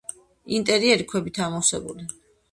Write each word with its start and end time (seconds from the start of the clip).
ინტერიერი 0.59 1.05
ქვებითაა 1.11 1.49
ამოვსებული. 1.51 2.07